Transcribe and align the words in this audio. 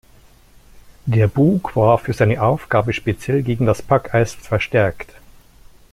Der 1.05 1.27
Bug 1.27 1.75
war 1.75 1.99
für 1.99 2.13
seine 2.13 2.41
Aufgabe 2.41 2.91
speziell 2.91 3.43
gegen 3.43 3.67
das 3.67 3.83
Packeis 3.83 4.33
verstärkt. 4.33 5.13